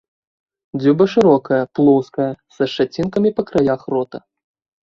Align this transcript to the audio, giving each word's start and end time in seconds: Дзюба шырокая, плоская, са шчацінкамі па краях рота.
Дзюба 0.79 1.05
шырокая, 1.15 1.59
плоская, 1.79 2.31
са 2.57 2.63
шчацінкамі 2.73 3.29
па 3.41 3.47
краях 3.51 3.81
рота. 3.97 4.17